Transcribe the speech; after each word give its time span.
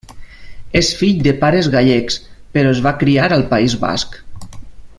És 0.79 0.87
fill 1.01 1.19
de 1.27 1.33
pares 1.43 1.69
gallecs, 1.75 2.17
però 2.57 2.73
es 2.77 2.81
va 2.87 2.97
criar 3.05 3.29
al 3.37 3.45
País 3.53 3.77
Basc. 3.85 4.19